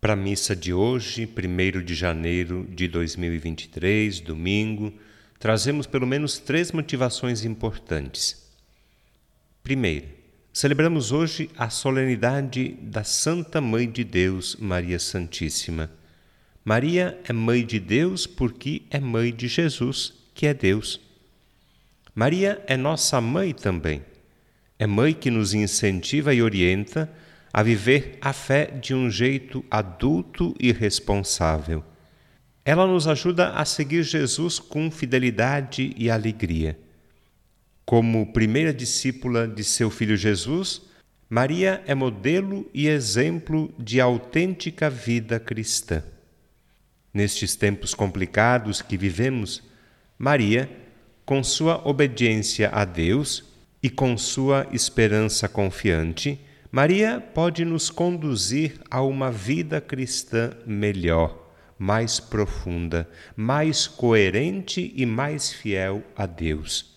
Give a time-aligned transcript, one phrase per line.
[0.00, 4.94] Para a missa de hoje, 1 de janeiro de 2023, domingo,
[5.38, 8.50] trazemos pelo menos três motivações importantes.
[9.62, 10.06] Primeiro,
[10.54, 15.90] celebramos hoje a solenidade da Santa Mãe de Deus, Maria Santíssima.
[16.64, 20.98] Maria é Mãe de Deus porque é Mãe de Jesus, que é Deus.
[22.14, 24.02] Maria é nossa mãe também.
[24.78, 27.06] É mãe que nos incentiva e orienta
[27.52, 31.84] a viver a fé de um jeito adulto e responsável.
[32.64, 36.78] Ela nos ajuda a seguir Jesus com fidelidade e alegria.
[37.84, 40.82] Como primeira discípula de seu filho Jesus,
[41.28, 46.02] Maria é modelo e exemplo de autêntica vida cristã.
[47.12, 49.62] Nestes tempos complicados que vivemos,
[50.18, 50.70] Maria,
[51.24, 53.44] com sua obediência a Deus
[53.82, 56.38] e com sua esperança confiante,
[56.72, 65.52] Maria pode nos conduzir a uma vida cristã melhor, mais profunda, mais coerente e mais
[65.52, 66.94] fiel a Deus.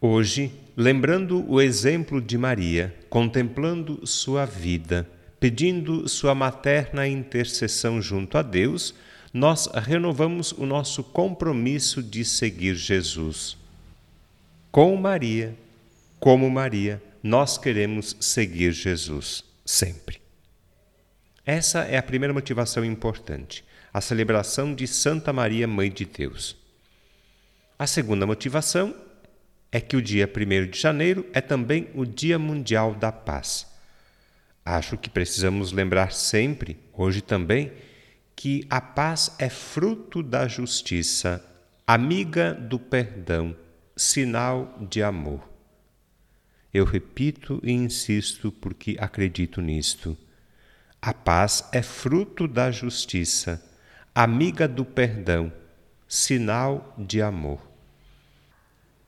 [0.00, 5.08] Hoje, lembrando o exemplo de Maria, contemplando sua vida,
[5.40, 8.94] pedindo sua materna intercessão junto a Deus,
[9.32, 13.56] nós renovamos o nosso compromisso de seguir Jesus.
[14.70, 15.56] Com Maria,
[16.20, 20.18] como Maria, nós queremos seguir Jesus sempre.
[21.44, 23.62] Essa é a primeira motivação importante,
[23.92, 26.56] a celebração de Santa Maria, Mãe de Deus.
[27.78, 28.94] A segunda motivação
[29.70, 33.66] é que o dia 1 de janeiro é também o Dia Mundial da Paz.
[34.64, 37.72] Acho que precisamos lembrar sempre, hoje também,
[38.34, 41.44] que a paz é fruto da justiça,
[41.86, 43.54] amiga do perdão,
[43.94, 45.57] sinal de amor.
[46.78, 50.16] Eu repito e insisto porque acredito nisto.
[51.02, 53.60] A paz é fruto da justiça,
[54.14, 55.52] amiga do perdão,
[56.06, 57.60] sinal de amor.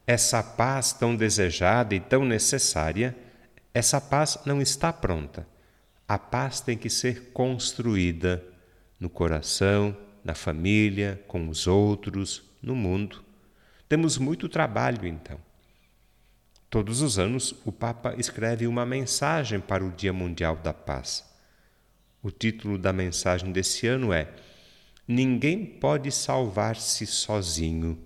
[0.04, 3.16] Essa paz tão desejada e tão necessária,
[3.72, 5.46] essa paz não está pronta.
[6.08, 8.42] A paz tem que ser construída
[8.98, 13.24] no coração, na família, com os outros, no mundo.
[13.88, 15.38] Temos muito trabalho então.
[16.70, 21.28] Todos os anos, o Papa escreve uma mensagem para o Dia Mundial da Paz.
[22.22, 24.32] O título da mensagem desse ano é
[25.06, 27.98] Ninguém pode salvar-se sozinho.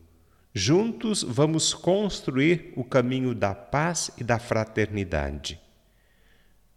[0.54, 5.60] Juntos vamos construir o caminho da paz e da fraternidade.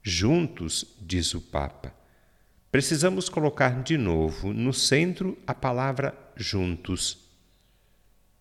[0.03, 1.95] Juntos, diz o Papa,
[2.69, 7.29] precisamos colocar de novo no centro a palavra juntos.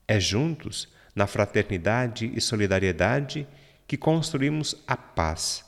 [0.08, 3.48] É juntos na fraternidade e solidariedade
[3.88, 5.64] que construímos a paz,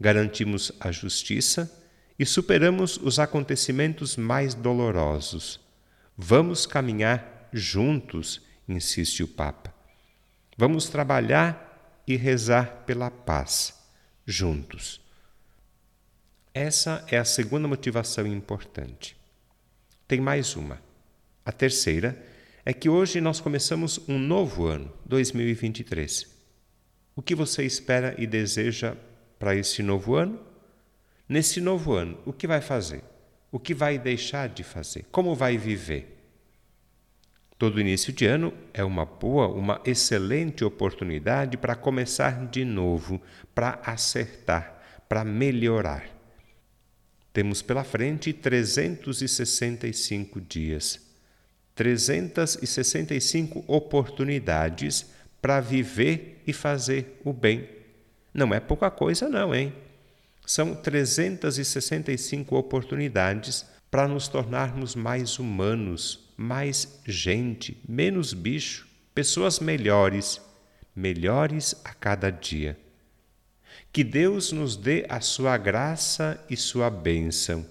[0.00, 1.72] garantimos a justiça
[2.18, 5.60] e superamos os acontecimentos mais dolorosos.
[6.16, 9.72] Vamos caminhar juntos, insiste o Papa.
[10.56, 13.78] Vamos trabalhar e rezar pela paz,
[14.26, 15.00] juntos.
[16.52, 19.16] Essa é a segunda motivação importante.
[20.08, 20.82] Tem mais uma.
[21.44, 22.20] A terceira
[22.68, 26.26] é que hoje nós começamos um novo ano, 2023.
[27.16, 28.94] O que você espera e deseja
[29.38, 30.38] para esse novo ano?
[31.26, 33.02] Nesse novo ano, o que vai fazer?
[33.50, 35.06] O que vai deixar de fazer?
[35.10, 36.22] Como vai viver?
[37.56, 43.18] Todo início de ano é uma boa, uma excelente oportunidade para começar de novo,
[43.54, 44.78] para acertar,
[45.08, 46.06] para melhorar.
[47.32, 51.07] Temos pela frente 365 dias
[51.78, 55.06] 365 oportunidades
[55.40, 57.68] para viver e fazer o bem.
[58.34, 59.72] Não é pouca coisa, não, hein?
[60.44, 70.40] São 365 oportunidades para nos tornarmos mais humanos, mais gente, menos bicho, pessoas melhores,
[70.96, 72.76] melhores a cada dia.
[73.92, 77.64] Que Deus nos dê a sua graça e sua bênção.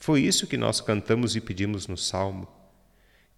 [0.00, 2.58] Foi isso que nós cantamos e pedimos no Salmo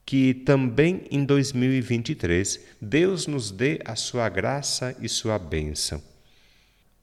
[0.05, 6.03] que também em 2023 Deus nos dê a sua graça e sua bênção.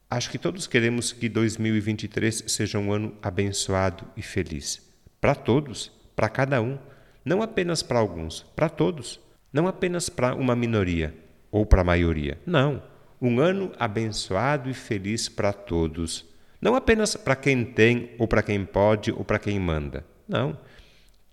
[0.10, 4.82] Acho que todos queremos que 2023 seja um ano abençoado e feliz.
[5.22, 6.80] Para todos, para cada um,
[7.24, 9.20] não apenas para alguns, para todos.
[9.52, 11.16] Não apenas para uma minoria
[11.52, 12.40] ou para a maioria.
[12.46, 12.82] Não.
[13.22, 16.26] Um ano abençoado e feliz para todos.
[16.62, 20.06] Não apenas para quem tem, ou para quem pode, ou para quem manda.
[20.28, 20.58] Não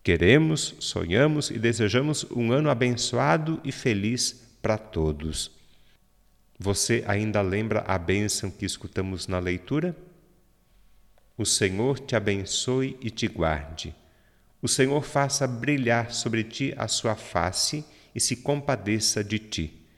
[0.06, 5.50] Queremos, sonhamos e desejamos um ano abençoado e feliz para todos.
[6.56, 9.97] Você ainda lembra a bênção que escutamos na leitura?
[11.37, 13.93] O Senhor te abençoe e te guarde.
[14.62, 19.88] O Senhor faça brilhar sobre ti a sua face e se compadeça de ti.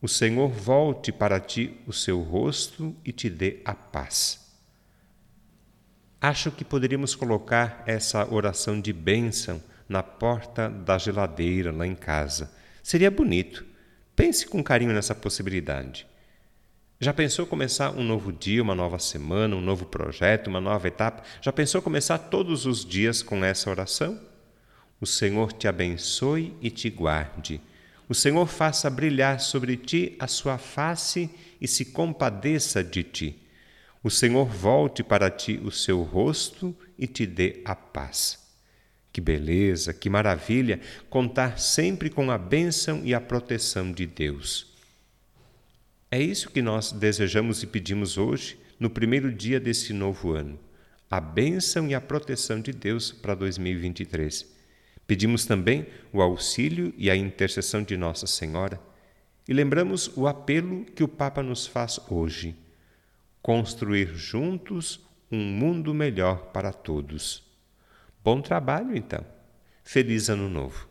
[0.00, 4.45] O Senhor volte para ti o seu rosto e te dê a paz.
[6.26, 12.50] Acho que poderíamos colocar essa oração de bênção na porta da geladeira lá em casa.
[12.82, 13.64] Seria bonito.
[14.16, 16.04] Pense com carinho nessa possibilidade.
[16.98, 21.22] Já pensou começar um novo dia, uma nova semana, um novo projeto, uma nova etapa?
[21.40, 24.20] Já pensou começar todos os dias com essa oração?
[25.00, 27.60] O Senhor te abençoe e te guarde.
[28.08, 31.30] O Senhor faça brilhar sobre ti a sua face
[31.60, 33.45] e se compadeça de ti.
[34.06, 38.38] O Senhor volte para ti o seu rosto e te dê a paz.
[39.12, 40.78] Que beleza, que maravilha
[41.10, 44.72] contar sempre com a bênção e a proteção de Deus.
[46.08, 50.56] É isso que nós desejamos e pedimos hoje, no primeiro dia desse novo ano.
[51.10, 54.46] A bênção e a proteção de Deus para 2023.
[55.04, 58.80] Pedimos também o auxílio e a intercessão de Nossa Senhora
[59.48, 62.54] e lembramos o apelo que o Papa nos faz hoje:
[63.46, 64.98] construir juntos
[65.30, 67.44] um mundo melhor para todos.
[68.24, 69.24] Bom trabalho, então.
[69.84, 70.88] Feliz Ano Novo.